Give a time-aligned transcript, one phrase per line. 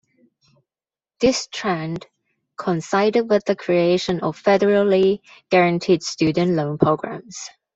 [1.19, 2.07] This trend
[2.57, 7.51] coincided with the creation of Federally guaranteed student loan programs.